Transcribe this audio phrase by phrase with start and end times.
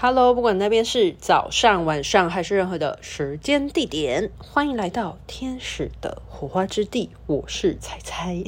[0.00, 7.10] Hello，不管那边是早上、晚上还是任何的时间地点，欢迎来到天使的火花之地。
[7.26, 8.44] 我是彩彩。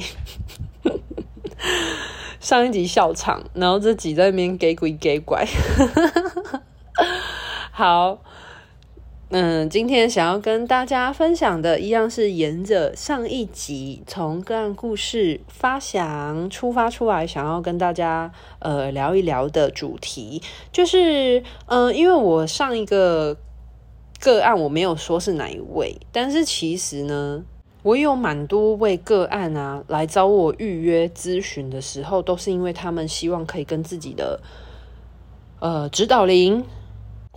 [2.39, 5.45] 上一集笑场，然后这集在那边给鬼给拐。
[7.73, 8.23] 好。
[9.33, 18.29] 嗯，今天想要跟大家分享的，一样是沿着上一集从个案故事发想出发出来，想要跟大家
[18.59, 20.41] 呃聊一聊的主题，
[20.73, 23.37] 就是嗯、因为我上一个
[24.19, 27.41] 个案我没有说是哪一位，但是其实呢，
[27.83, 34.41] 我有蛮多位个案啊来找我预约咨询的时候，都是因为他们希望可以跟自己的
[35.61, 36.65] 呃指导灵。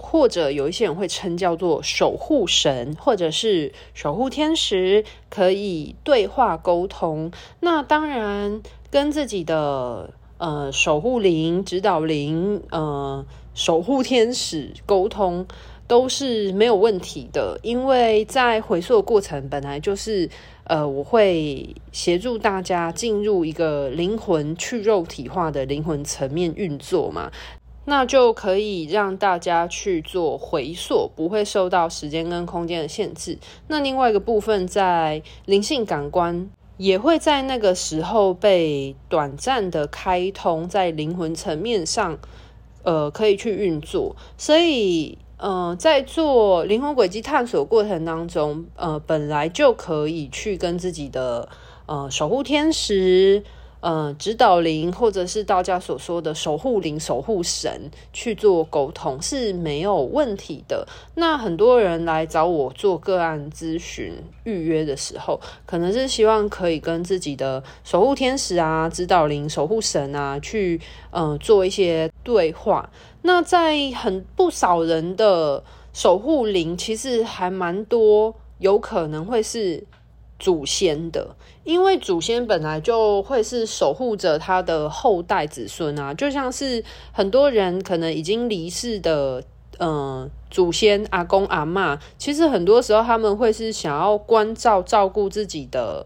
[0.04, 7.32] 或者有一些人会称叫做守护神，或者是守护天使，可以对话沟通。
[7.60, 15.46] 那当然，跟自己的呃守护灵、指导灵、呃守护天使沟通
[15.86, 20.28] 都是没有问题的，因为在回溯的过程本来就是
[20.64, 27.30] 呃，我会协助大家进入一个灵魂去肉体化的灵魂层面运作嘛。
[27.86, 33.38] 那就可以让大家去做回溯，不会受到时间跟空间的限制。
[33.68, 42.18] 那另外一个部分，在灵性感官也会在那个时候被短暂的开通，在灵魂层面上，
[42.82, 44.16] 呃，可以去运作。
[44.38, 51.48] 所以，呃，在做灵魂轨迹探索过程当中，呃，本来就可以去跟自己的
[51.86, 53.44] 呃守护天使。
[53.84, 60.88] 呃，指导灵或者是道家所说的守护灵、守护神去做沟通是没有问题的。
[61.16, 64.14] 那很多人来找我做个案咨询
[64.44, 70.80] 预约的时候，可能是希望可以跟自己的守护天使啊、指导灵、守护神啊去
[71.10, 72.88] 呃做一些对话。
[73.20, 79.84] 那在很不少人的守护灵，其实还蛮多，有可能会是。
[80.44, 89.42] 祖先的，因为祖先本来就会是守护着他的后代子孙啊，就像是很多人可能已经离世的，
[89.78, 96.04] 嗯、祖先阿公阿嬷，其实很多时候他们会是想要关照照顾自己的，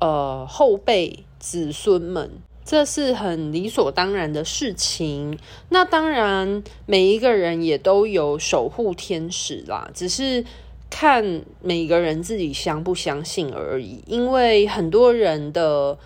[0.00, 2.30] 呃，后辈子孙们，
[2.62, 5.38] 这是很理所当然的事情。
[5.70, 10.44] 那当然，每一个人也都有守护天使啦，只是。
[10.98, 15.98] 看每个人自己相不相信而已，因为很多人的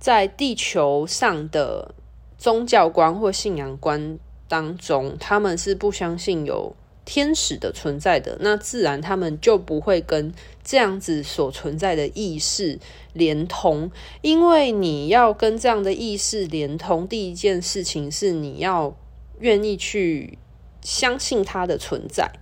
[0.00, 1.94] 在地球上的
[2.36, 4.18] 宗教观或信仰观
[4.48, 6.74] 当中，他们是不相信有
[7.04, 10.34] 天使的存在的，那自然他们就不会跟
[10.64, 12.80] 这样子所存在的意识
[13.12, 13.88] 连通，
[14.20, 18.96] 因为你要跟这样的意识连通，第一件事情是你要
[19.38, 20.36] 愿意去
[20.82, 22.32] 相信它的存在。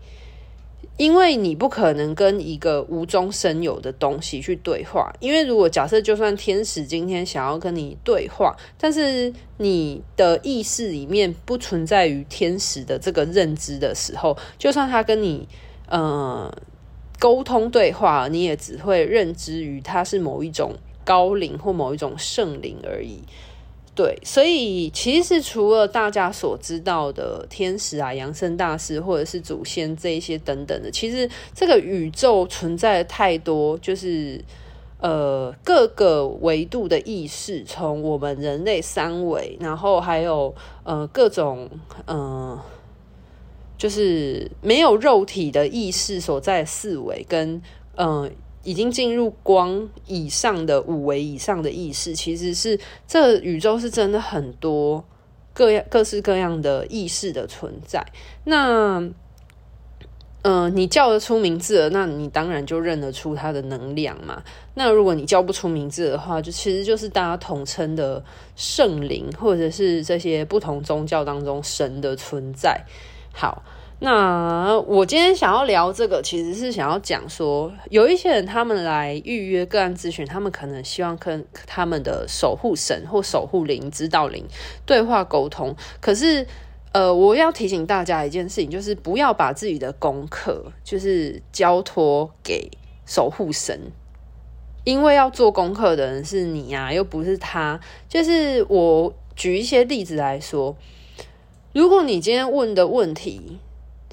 [0.99, 15.49] 因为你不可能跟一个无中生有的东西去对话，因为如果假设就算天使今天想要跟你对话，但是你的意识里面不存在于天使的这个认知的时候，就算他跟你
[15.89, 16.55] 呃
[17.19, 20.75] 沟通对话，你也只会认知于他是某一种
[21.05, 23.23] 高灵或某一种圣灵而已。
[23.95, 34.43] 对，所以其实除了大家所知道的天使啊、扬升大师或者是祖先这一些等等的，其实这个宇宙存在太多，就是
[34.99, 40.55] 呃各个维度的意识，从我们人类三维，然后还有
[40.85, 41.69] 呃各种
[42.07, 42.59] 嗯、
[43.77, 47.61] 就是没有肉体的意识所在四维跟
[47.97, 48.33] 嗯。
[48.65, 55.05] 已经进入光以上的五维以上的意识，其实是这宇宙是真的很多
[55.53, 58.07] 各样各式各样的意识的存在。
[58.45, 59.15] 那，嗯、
[60.43, 64.43] 呃，你叫得出名字了，那你当然就认得出它的能量嘛。
[64.75, 68.25] 那如果你叫不出名字的话，就其实就是大家统称的
[68.55, 72.85] 圣灵，或者是这些不同宗教当中神的存在。
[73.33, 73.63] 好。
[74.05, 84.45] 那我今天想要聊这个，其实是想要讲说，有一些人他们来预约个案咨询，他们可能希望跟他们的守护神或守护灵、指导灵
[84.85, 85.77] 对话沟通。
[86.01, 86.45] 可是，
[86.91, 92.69] 呃，我要提醒大家一件事情，就是不要把自己的功课就是交托给
[93.07, 93.93] 守护神，
[94.83, 97.79] 因为要做功课的人是你呀，又不是他。
[98.09, 100.77] 就是我举一些例子来说，
[101.73, 103.61] 如果你今天问的问题，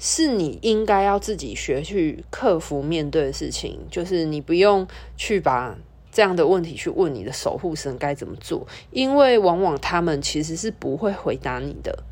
[0.02, 4.88] 是你应该要自己学去克服面对的事情，就是你不用
[5.18, 5.76] 去把
[6.10, 12.02] 这样的问题去问你的守护神该怎么做，因为往往他们其实是不会回答你的，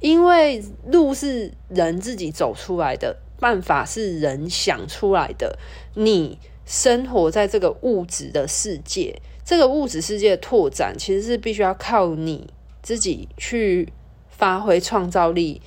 [0.00, 5.56] 因为路是人自己走出来的，办法是人想出来的。
[5.94, 12.52] 你生活在这个物质的世界，这个物质世界的拓展其实是必须要靠你
[12.82, 13.88] 自己去
[14.28, 15.62] 发挥创造力，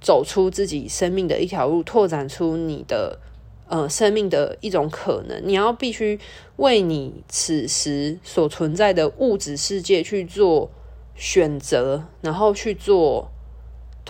[0.00, 3.18] 走出自己生命的一条路，拓展出你的
[3.66, 5.40] 呃生命的一种可能。
[5.44, 6.18] 你要必须
[6.56, 10.70] 为你此时所存在的物质世界去做
[11.14, 13.30] 选择，然后去做。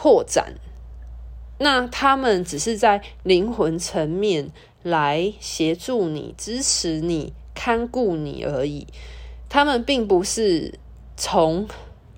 [0.00, 0.54] 拓展，
[1.58, 4.52] 那他们只是在灵魂层面
[4.84, 8.86] 来协助你、支持你、看顾你而已。
[9.48, 10.78] 他们并不是
[11.16, 11.66] 从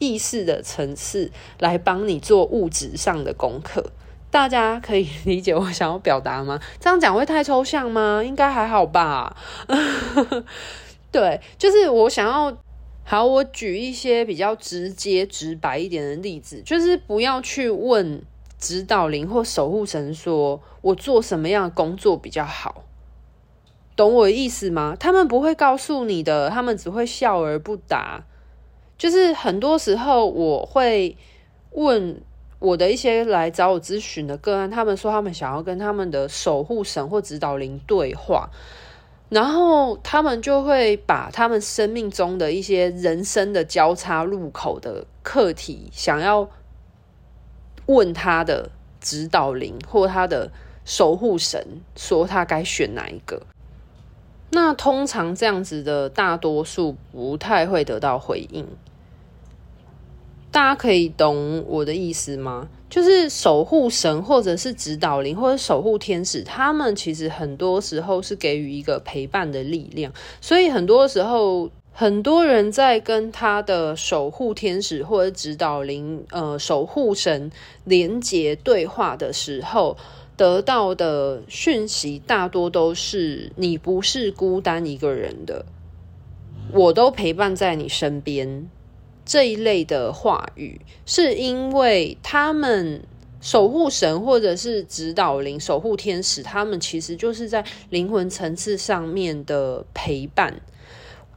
[0.01, 1.31] 意识的层次
[1.61, 3.93] 来帮你做物质上的功课。
[4.33, 6.61] 大家可以 理解我想要表达吗？
[6.81, 8.21] 这样讲会太抽象吗？
[8.25, 9.37] 应该还好吧。
[11.13, 12.59] 对，就是我想要。
[13.03, 18.23] 好，我举一些比较直接、直白一点的例子，就是不要去问
[18.57, 22.85] 指导灵或守护神说，我做什么样的工作比较好，
[23.97, 24.97] 懂我的意思吗？
[25.01, 28.23] 他们不会告诉你的，他们只会笑而不答。
[29.01, 31.17] 就是很多时候，我会
[31.73, 32.21] 问
[32.59, 38.51] 我的一些来找我咨询的个案，他们说他们想要跟他们的守护神或指导灵对话。
[39.31, 46.51] 然后他们就会把他们生命中的一些人生的交叉路口的课题，想要
[47.87, 48.71] 问他的
[49.01, 50.53] 指导灵或他的
[50.85, 53.41] 守护神，说他该选哪一个。
[54.51, 58.67] 那通常这样子的大多数不太会得到回应。
[60.53, 62.69] 大家可以懂我的意思吗？
[62.89, 70.13] 就是守护神，或者是指导灵，或者守护天使，他们其实很多时候是给予一个陪伴的力量。
[70.41, 77.53] 所以很多时候，很多人在跟他的守护天使或者指导灵、呃守护神
[77.85, 79.97] 连接对话的时候，
[80.37, 85.65] 得到的讯息大多都是：你不是孤单一个人的，
[86.73, 88.69] 我都陪伴在你身边。
[89.31, 93.01] 这一类的话语，是因为他们
[93.41, 100.61] 守护神或者是指导灵、守护天使，他们其实就是在灵魂层次上面的陪伴。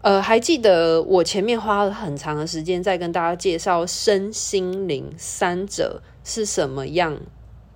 [0.01, 7.19] 呃，还记得我前面花了很长的时间在跟大家介绍身心灵三者是什么样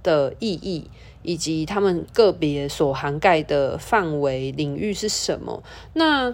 [0.02, 0.90] 的意义，
[1.22, 5.62] 以及他们个别所涵盖的范围领域是什么？
[5.94, 6.32] 那，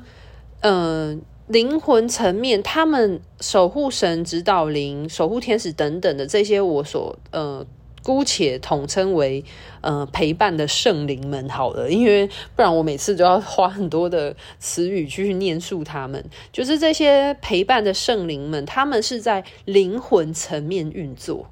[0.62, 1.18] 嗯、呃。
[1.48, 7.66] 灵魂层面，他们守护神、指导灵、守护天使等等的这些，我所呃
[8.02, 9.44] 姑且统称为
[9.82, 16.24] 呃陪伴的圣灵们好了，因为不然我每次都要花很多的词语去念述他们。
[16.52, 21.50] 就是这些陪伴的圣灵们，他们是在灵魂层面运作，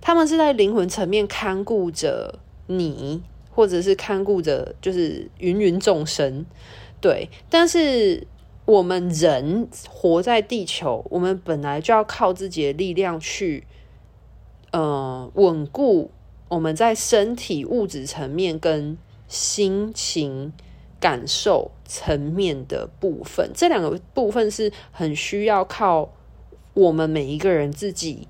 [0.00, 6.44] 他们是在灵魂层面看顾着你，或者是看顾着就是芸芸众生，
[7.00, 8.26] 对，但是。
[8.64, 13.66] 我们人活在地球，我们本来就要靠自己的力量去，
[14.70, 16.12] 呃，稳固
[16.48, 20.52] 我们在身体物质层面跟心情
[21.00, 23.50] 感受层面的部分。
[23.52, 26.12] 这两个部分是很需要靠
[26.74, 28.28] 我们每一个人自己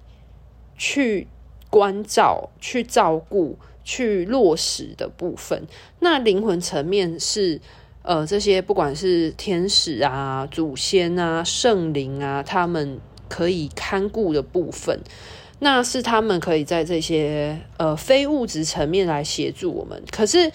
[0.78, 1.28] 去
[1.68, 5.66] 关照、去照顾、去落实的部分。
[6.00, 7.60] 那灵魂层面是。
[8.02, 15.00] 呃，这些不管是天使啊、祖先啊、圣灵啊，他们可以看顾的部分，
[15.60, 20.02] 那是他们可以在这些呃非物质层面来协助我们。
[20.10, 20.50] 可是，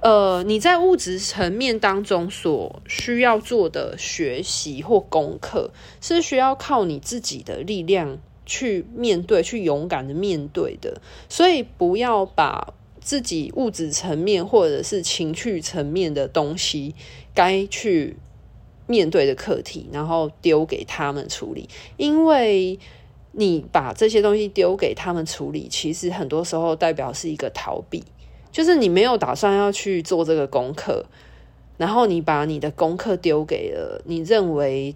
[0.00, 11.02] 呃，你在物质层面当中所需要做的学习或功课，是需要靠你自己的力量去面对、去勇敢的面对的。
[11.28, 12.72] 所以，不要把。
[13.02, 16.94] 自己物质层面或者是情绪层面的东西，
[17.34, 18.16] 该去
[18.86, 21.68] 面对的课题，然后丢给他们处理。
[21.96, 22.78] 因为
[23.32, 28.04] 你把这些东西丢给他们处理，其实很多时候代表是一个逃避，
[28.50, 31.04] 就是你没有打算要去做这个功课，
[31.76, 34.94] 然后你把你的功课丢给了你认为。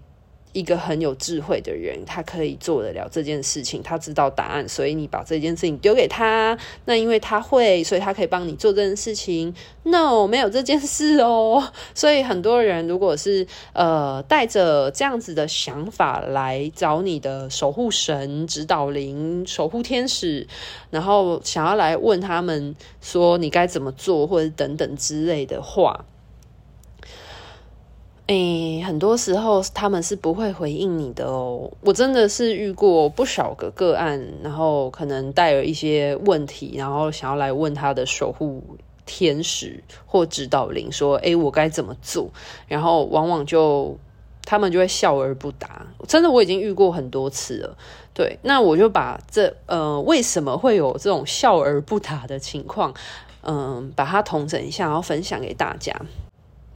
[0.53, 6.57] 一个很有智慧的人，他可以做得了这件事情，他知道答案，所以你把这件事情丢给他。
[6.85, 9.53] 那因为他会，所以他可以帮你做这件事情。
[9.83, 11.71] No，没有这件事哦。
[11.93, 20.47] 所以很多人如果是呃带着这样子的想法来找你的守护神、指导灵、守护天使，
[20.89, 26.05] 然后想要来问他们说你该怎么做，或者等等之类的话。
[28.27, 31.71] 诶，很多时候他们是不会回应你的哦。
[31.79, 38.61] 我真的是遇过不少个个案，然后可能带有一些问题，然后想要来问他的守护
[39.05, 42.29] 天使或指导灵说：“诶，我该怎么做？”
[42.67, 43.97] 然后往往就
[44.43, 45.87] 他们就会笑而不答。
[46.05, 47.77] 真的，我已经遇过很多次了。
[48.13, 52.93] 对，那我就把这呃为什么会有这种笑而不答的情况，
[53.43, 55.95] 嗯、把它统整一下，然后分享给大家。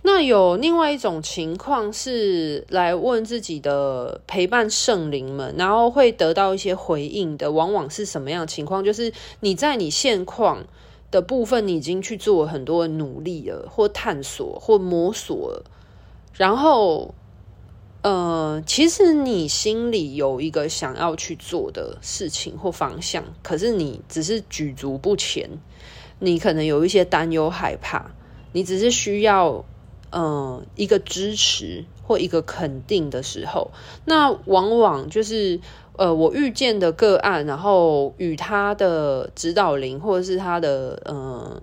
[0.04, 8.84] 那有另外一种情况是来问自己的陪伴圣灵们，然后会得到一些回应的，往往是什么样的情况？
[8.84, 10.66] 就是你在你现况
[11.12, 15.64] 的部分，你已经去做很多努力了，或探索，或摸索了，
[16.34, 17.14] 然后，
[18.02, 25.48] 呃，其实你心里有一个想要去做的事情或方向，可是你只是举足不前，
[26.18, 28.10] 你可能有一些担忧、害怕，
[28.52, 29.64] 你只是需要。
[30.14, 33.72] 嗯，一个支持或一个肯定的时候，
[34.04, 35.58] 那往往就是
[35.96, 41.62] 呃，我遇见的个案，然后与他的指导灵或者是他的呃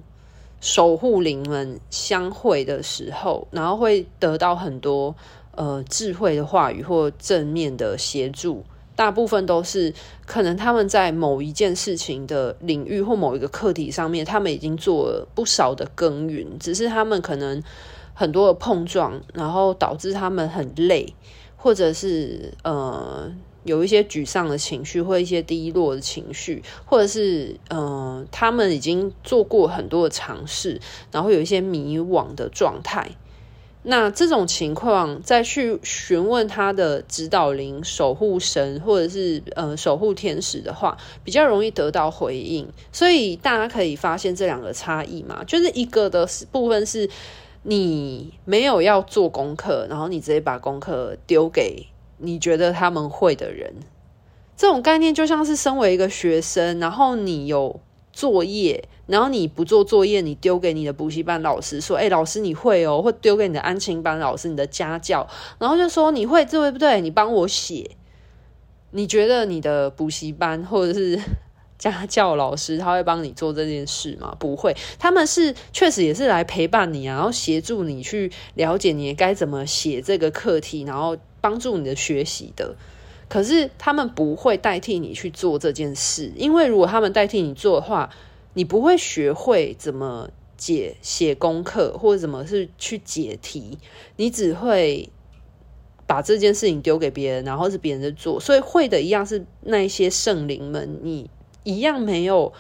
[0.63, 5.15] 守护灵们相会的时候，然后会得到很多
[5.55, 8.65] 呃智慧的话语或正面的协助。
[8.97, 9.93] 大部分都是
[10.27, 17.63] 可能他们在某一件事情的领域或某一个课题上面，他们已经做了不少的耕耘，只是他们可能。
[18.19, 21.15] 很多的碰撞，然后导致他们很累，
[21.57, 23.33] 或者是呃
[23.63, 30.81] 有一些沮丧的情绪，或一些低落的情绪，或者是呃他们已经做过很多的尝试，
[31.13, 33.09] 然后有一些迷惘的状态。
[33.85, 42.67] 那这种情况再去询问他的指导灵、守护神，或者是呃守护天使的话，比较容易得到回应。
[42.91, 47.09] 所以大家可以发现这两个差异嘛，就是一个的部分是。
[47.63, 51.87] 你没有要做功课，然后你直接把功课丢给
[52.19, 53.75] 你觉得他们会的人，
[54.57, 57.81] 这种概念就像是身为一个学生，然后你有
[58.13, 67.01] 作业，然后你不做作业，你丢给你的补习班老师说：“哎，老师你会哦。”或丢给你的安亲班老师、你的家教，然后就说：“你会对不对？
[67.01, 67.91] 你帮我写。”
[68.93, 71.21] 你觉得你的补习班或者是？
[71.79, 74.37] 家教老师他会帮你做这件事吗？
[74.41, 82.75] 不会，他们是确实也是来陪伴你，然后协助你去了解你该怎么写这个课题，然后帮助你的学习的。
[83.29, 88.11] 可是他们不会代替你去做这件事，因为如果他们代替你做的话，
[88.55, 93.79] 你不会学会怎么解写功课，或者怎么是去解题，
[94.17, 95.11] 你只会
[96.07, 98.41] 把这件事情丢给别人，然后是别人在做。
[98.41, 101.31] 所以会的一样是那一些圣灵们，你。
[101.69, 102.55] 一样没有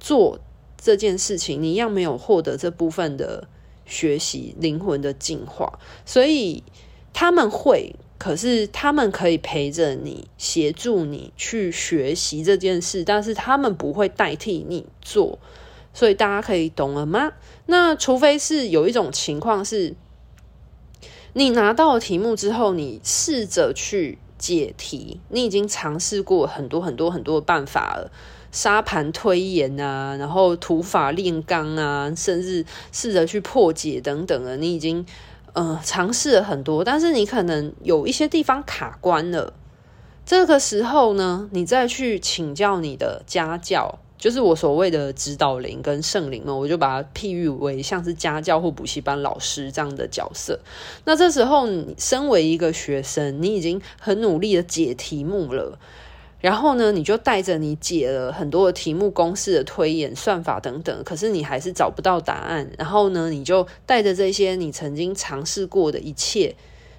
[0.00, 0.38] 做
[0.78, 3.46] 这件事情，你一样没有获得这部分的
[3.84, 6.62] 学习灵魂的进化，所以
[7.12, 15.38] 他们会，可是他们可以陪着你，协助你去学习这件事，但是他们不会代替你做，
[15.92, 17.32] 所以大家可以懂了吗？
[17.66, 19.94] 那除非是有一种情况是，
[21.34, 28.10] 你拿到题目之后，你试着去解题，你已经尝试过很多很多很多办法了。
[28.54, 35.04] 沙盘推演啊，然后土法炼钢啊，甚至试着去破解等等的，你已经
[35.54, 39.52] 呃尝试了很多，但是你可能有一些地方卡关了。
[40.24, 50.60] 这个时候呢，你再去请教你的家教，就是我所谓的指导灵跟圣灵们，我就把它譬喻为像是家教或补习班老师这样的角色。
[51.04, 55.76] 那这时候，你身为一个学生，你已经很努力的解题目了。
[56.44, 62.70] 然后呢，你就带着你解了很多的题目、公式的推演、算法等等，可是你还是找不到答案。
[62.76, 66.54] 然后呢，你就带着这些你曾经尝试过的一切，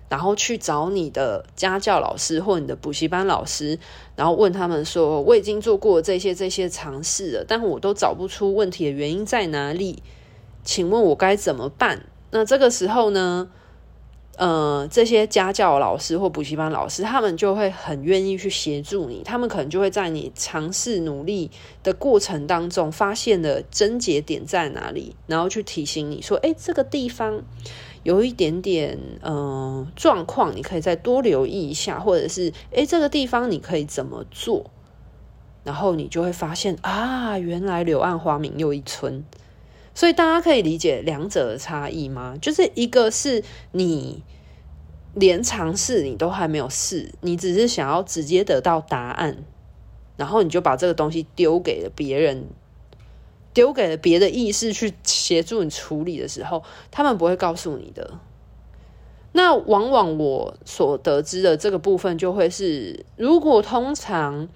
[0.09, 3.77] 然后去找你的家教老师或你的补习班老师，
[4.15, 10.01] 然后问他们说：“我已经做过这些这些尝试了，但我都找不出问题的原因在哪里，
[10.63, 13.47] 请问我该怎么办？”那这个时候呢，
[14.37, 19.21] 呃，这些家教老师或补习班老师，他们就会很愿意去协助你。
[19.23, 21.49] 他们可能就会在你尝试努力
[21.83, 27.41] 的过程当中，发现了症结点在哪里，然后去提醒你说：“哎，这个地方
[28.03, 34.65] 有一点点呃状况，你可以再多留意一下，或者是哎，这个地方你可以怎么做？”
[35.63, 39.23] 然后你就会发现啊，原来柳暗花明又一村。
[39.95, 42.35] 所以大家可以理解两者的差异吗？
[42.39, 44.21] 就是一个是你
[45.13, 49.37] 连尝试你都还没有试，你只是想要直接得到答案，
[50.17, 52.49] 然后你就把这个东西丢给了别人，
[53.53, 56.61] 丢给了别的意识去协助你处理的时候，
[56.91, 58.19] 他们不会告诉你的。
[59.31, 64.49] 那往往我所得知的这个部分，就会是如果通常，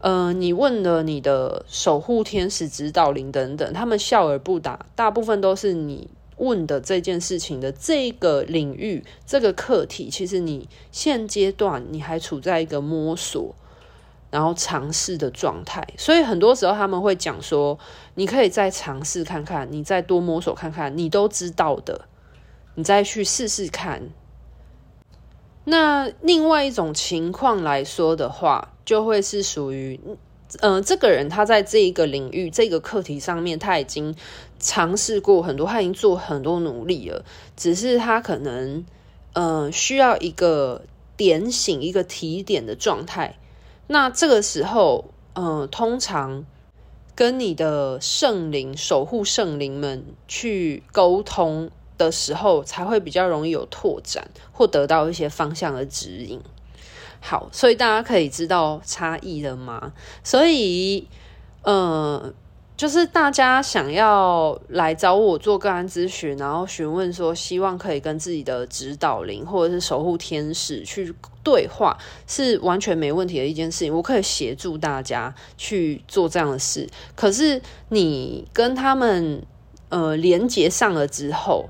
[0.00, 13.54] 呃，你问了你的守护天使、指导灵等等，他们笑而不答，大部分都是你问的这件事情的这个领域、这个课题，其实你现阶段你还处在一个摸索，
[14.30, 15.84] 然后尝试的状态。
[15.96, 17.76] 所以很多时候他们会讲说，
[18.14, 22.02] 你可以再尝试看看，你再多摸索看看，你都知道的。
[22.76, 24.10] 你再去试试看。
[25.64, 30.00] 那另外一种情况来说的话，就会是属于，
[30.60, 34.14] 嗯、呃，这个人他在这一个领域、这个课题上面，他已经
[34.58, 37.22] 尝试过很多，他已经做很多努力了，
[37.54, 38.86] 只是他可能，
[39.34, 40.86] 嗯、需要一个
[41.18, 43.36] 点醒、一个提点的状态。
[43.88, 46.46] 那这个时候，嗯、通常
[47.14, 51.70] 跟你的圣灵、守护圣灵们去沟通。
[51.98, 56.40] 的时候才会比较容易有拓展，或得到一些方向的指引。
[57.28, 59.92] 好，所以大家可以知道差异了吗？
[60.24, 61.06] 所以，
[61.62, 62.32] 呃，
[62.74, 73.94] 就是大家想要来找我做个案咨询，然后询问说，希望可以跟自己的指导灵或者是守护天使去对话，是完全没问题的一件事情。
[73.94, 76.88] 我可以协助大家去做这样的事。
[77.14, 79.44] 可是，你跟他们
[79.90, 81.68] 呃连接上了之后，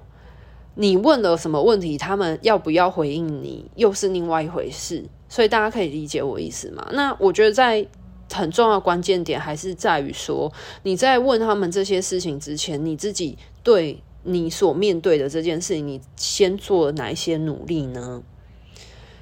[0.76, 5.06] 你问了什么问题，他们要不要回应你，又是另外一回事。
[5.28, 6.88] 所以大家可以理解我意思吗？
[6.92, 7.86] 那我觉得在
[8.32, 18.22] 很重要关键点还是在于说，你在问他们这些事情之前，你自己对你所面对的这件事情，你先做了哪一些努力呢？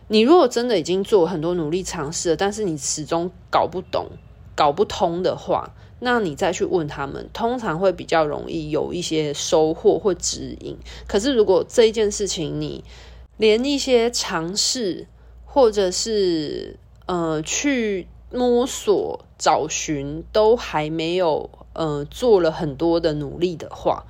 [0.09, 4.07] 你如果真的已经做很多努力尝试了，但是你始终搞不懂、
[4.55, 10.77] 搞不通的话，那你再去问他们，通常会比较容易有一些收获或指引。
[11.09, 12.85] 可是如果这一件事情你
[13.37, 15.09] 连一些尝试，
[15.47, 24.05] 或者是呃去摸索找寻都还没有呃做了很多的努力的话，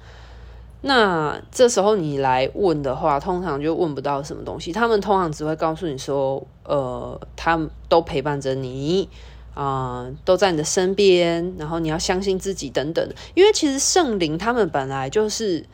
[0.81, 4.73] 那这时候你来问的话，通常就问不到什么东西。
[4.73, 9.09] 他们通常只会告诉你说，呃，他们都陪伴着你。
[9.55, 13.09] 啊、都在你的身边，然后你要相信自己等等。
[13.33, 15.65] 因为其实圣灵他们本来就是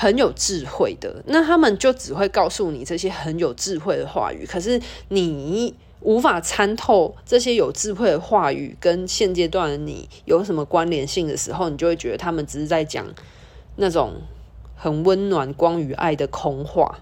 [0.00, 4.46] 很有智慧的，那他们就只会告诉你这些很有智慧的话语。
[4.46, 13.06] 可是你无法参透这些有智慧的话语跟现阶段的你有什么关联性的时候，你就会觉得他们只是在讲
[13.76, 14.14] 那种
[14.74, 17.00] 很温暖、光与爱的空话。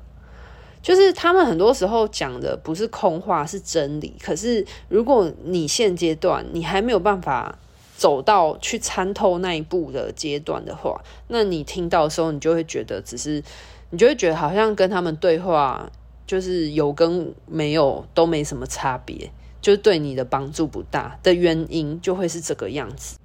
[0.82, 4.12] 就是他们很多时候讲的不是空话，是真理。
[4.20, 7.56] 可是如果你现阶段你还没有办法
[7.98, 13.42] 走到去参透那一步的阶段的话，那你听到的时候，你就会觉得只是，
[13.90, 15.90] 你就会觉得好像跟他们对话，
[16.24, 23.18] 就是有跟没有都没什么差别，就是对你的帮助不大的原因，就会是这个样子。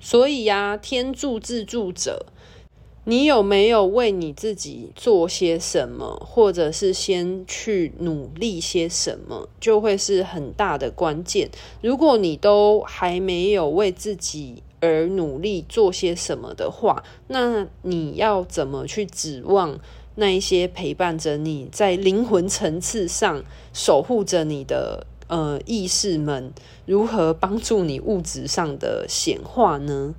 [0.00, 2.26] 所以呀，天助自助者。
[3.04, 11.50] 你有没有为你自己做些什么，或者是先去努力些什么，就会是很大的关键。
[11.80, 19.80] 如果你都还没有为自己而努力做些什么的话，那你要怎么去指望
[20.16, 26.52] 那一些陪伴着你在灵魂层次上守护着你的呃意识们，
[26.84, 30.14] 如何帮助你物质上的显化呢？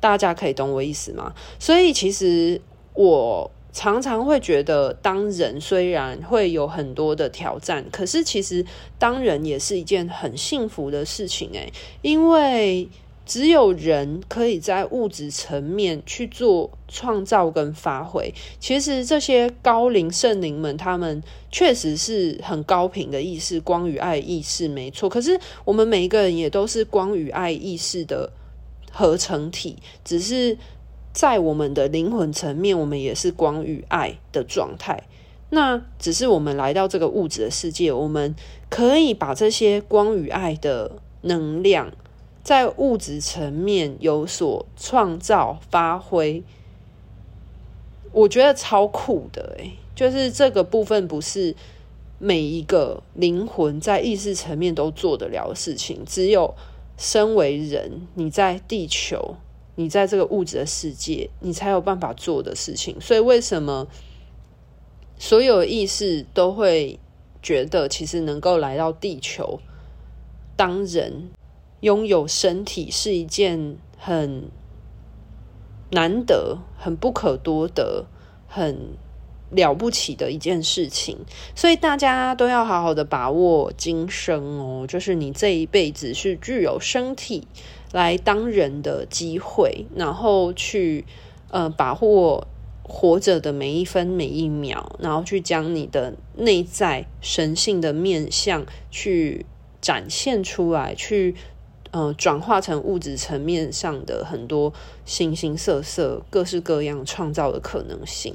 [0.00, 1.32] 大家可以懂我意思吗？
[1.58, 2.60] 所以其实
[2.94, 8.64] 我常常会觉得，当人虽然会有很多的挑战，可是其实
[8.98, 12.88] 当人也是一件很幸福的事情诶，因为
[13.26, 18.32] 只有人可以在物质层面去做创造跟发挥。
[18.60, 25.08] 其实这些高龄圣灵们，他们确实是很高频的意识，光与爱意识没错。
[25.08, 28.30] 可是我们每一个人也都是光与爱意识的。
[28.96, 30.56] 合成体，只是
[31.12, 35.02] 在我们的灵魂层面，我们也是光与爱的状态。
[35.50, 38.34] 那只是我们来到这个物质的世界，我们
[38.70, 41.92] 可以把这些光与爱的能量，
[42.42, 46.42] 在物质层面有所创造发挥。
[48.12, 51.54] 我觉得超酷的欸，就是这个部分不是
[52.18, 56.54] 每一个灵魂在意识层面都做得了的事情，只有。
[56.96, 59.36] 身为人，你在地球，
[59.74, 63.00] 你在这个物质的世界，你才有办法做的事情。
[63.00, 63.86] 所以，为什么
[65.18, 66.98] 所有意识都会
[67.42, 69.60] 觉得，其实能够来到地球
[70.56, 71.30] 当人，
[71.80, 74.50] 拥有身体是一件很
[75.90, 78.06] 难得、很不可多得、
[78.48, 78.96] 很
[79.50, 81.18] 了不起的一件事情，
[81.54, 87.46] 所以大家都要好好的把握今生哦，就是你这一辈子是具有身体
[87.92, 91.04] 来当人的机会，然后去
[91.50, 92.46] 呃把握
[92.82, 99.46] 活着的每一分每一秒，然后去将你的内在神性的面向去
[99.80, 101.36] 展现出来，去
[101.92, 104.72] 呃转化成物质层面上的很多
[105.04, 108.34] 形形色色、各式各样创造的可能性。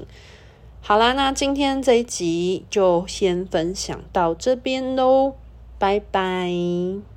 [0.84, 5.34] 好啦，那今天这一集就先分享到这边喽，
[5.78, 7.11] 拜拜。